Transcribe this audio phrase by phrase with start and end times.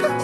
[0.00, 0.22] soccer.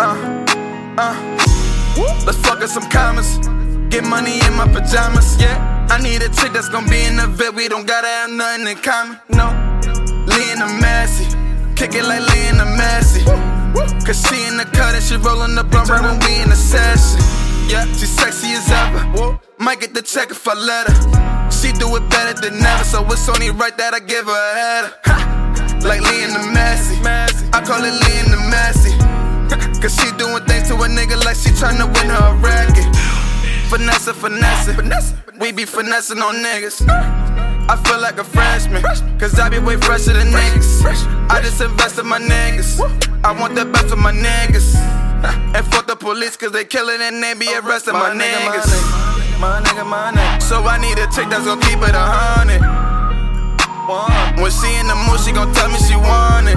[0.00, 0.44] Uh,
[0.98, 1.38] uh.
[2.24, 3.38] Let's fuck up some commas.
[3.88, 5.40] Get money in my pajamas.
[5.40, 7.54] Yeah, I need a chick that's gonna be in the vet.
[7.54, 9.18] We don't gotta have nothing in common.
[9.30, 9.48] No,
[10.26, 11.26] the Messi.
[11.76, 13.24] Kick it like the Messi.
[14.04, 16.56] Cause she in the cut and she rollin' the blunt right when we in the
[16.56, 17.20] session.
[17.68, 19.38] Yeah, she sexy as ever.
[19.58, 21.37] Might get the check if I let her.
[21.50, 24.54] She do it better than ever, so it's only right that I give her a
[24.58, 24.90] header.
[25.86, 26.98] Like Lionel Messi.
[27.52, 28.92] I call it Lionel Messi.
[29.82, 32.84] Cause she doing things to a nigga like she tryna win her a racket.
[33.70, 35.14] Finesse, finesse.
[35.38, 36.82] We be finessing on niggas.
[37.70, 38.82] I feel like a freshman,
[39.18, 40.82] cause I be way fresher than niggas.
[41.30, 42.80] I just invest in my niggas.
[43.22, 44.74] I want the best for my niggas.
[45.54, 48.97] And fuck the police, cause they killin' and they be arresting my niggas.
[50.48, 52.64] So I need a chick that's gon' keep it a hundred.
[54.40, 56.56] When she in the mood, she gon' tell me she want it.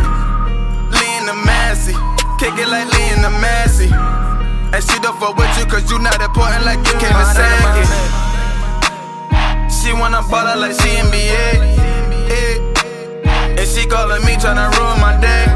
[0.96, 1.92] Lionel Messi,
[2.40, 3.92] kick it like Lee in the Massey.
[3.92, 7.44] And she don't fuck with you cause you not important like you came to.
[9.68, 11.60] She wanna ball like she NBA.
[13.60, 15.52] And she calling me tryna ruin my day.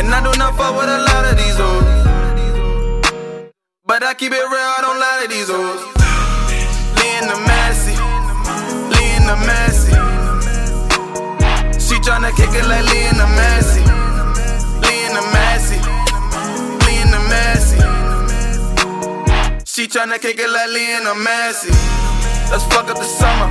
[0.00, 1.84] And I do not fuck with a lot of these hoes.
[3.84, 5.91] But I keep it real, I don't lie to these hoes.
[12.22, 13.82] Tryna kick it like Lionel Messi,
[14.86, 15.22] Lee in the
[16.86, 17.18] Lee in the.
[19.66, 21.74] She tryna kick it like Lionel Messi.
[22.48, 23.50] Let's fuck up the summer.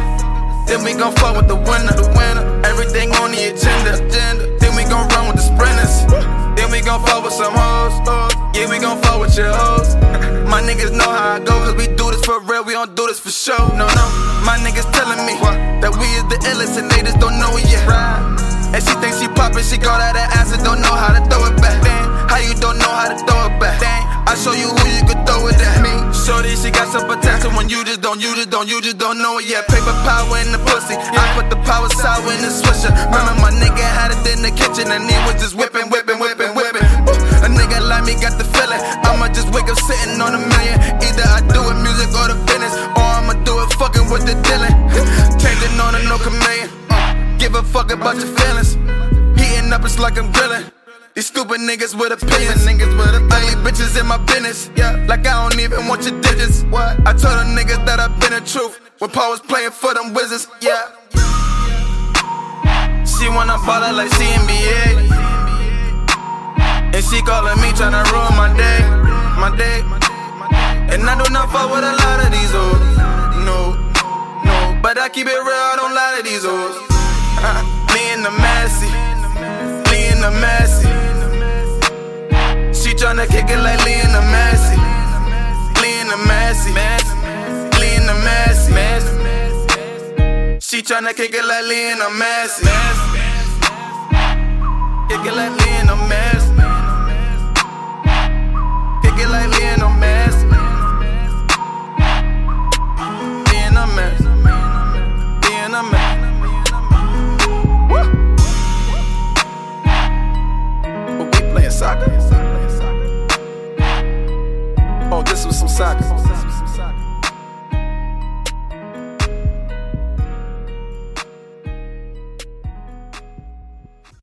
[0.67, 2.47] Then we gon' fuck with the winter, the winter.
[2.65, 4.47] Everything on the agenda, agenda.
[4.59, 6.07] Then we gon' run with the sprinters.
[6.55, 7.91] Then we gon' fuck with some hoes.
[8.55, 9.95] Yeah, we gon' fuck with your hoes.
[10.47, 13.07] My niggas know how I go, cause we do this for real, we don't do
[13.07, 13.67] this for show.
[13.75, 14.05] No, no.
[14.47, 14.50] My
[19.61, 21.77] thinks she got out that ass and don't know how to throw it back.
[22.25, 23.77] How you don't know how to throw it back?
[24.25, 25.85] I show you who you could throw it at.
[25.85, 28.97] Me, shorty, she got some potential when you just don't, you just don't, you just
[28.97, 29.67] don't know it yet.
[29.69, 32.89] Paper power in the pussy, I put the power sour in the swisher.
[32.89, 36.57] Remember my nigga had it in the kitchen and he was just whipping, whipping, whipping,
[36.57, 36.87] whipping.
[37.45, 38.81] A nigga like me got the feeling.
[39.05, 40.77] I'ma just wake up sitting on a million.
[41.05, 44.33] Either I do it music or the business, or I'ma do it fucking with the
[44.41, 44.73] dealing.
[45.41, 46.69] Changing on a no chameleon.
[46.89, 48.79] Uh, give a fuck about your feelings.
[49.71, 50.65] Heating up, it's like I'm grilling.
[51.15, 52.67] These stupid niggas with opinions.
[52.67, 53.31] Niggas with.
[53.31, 54.69] Ugly bitches in my business.
[54.75, 56.63] Yeah, like I don't even want your digits.
[56.63, 56.99] What?
[57.07, 58.81] I told them niggas that I've been the truth.
[58.99, 60.49] When Paul was playing for them wizards.
[60.59, 60.91] Yeah.
[63.07, 65.07] She wanna ball out like she NBA.
[66.91, 68.83] And she calling me tryna ruin my day.
[69.39, 69.79] My day.
[70.91, 72.83] And I do not fuck with a lot of these hoes.
[73.47, 73.79] No,
[74.43, 74.81] no.
[74.83, 76.75] But I keep it real, I don't lie to these hoes.
[77.39, 77.81] Uh-uh.
[77.93, 78.87] Me in the Messi,
[83.01, 84.77] tryna kick it like Lionel Messi,
[85.81, 86.71] Lee in the Massey,
[87.79, 88.71] Lionel Messi.
[90.61, 92.61] She tryna kick it like Lionel Messi,
[95.09, 95.70] kick it like Lee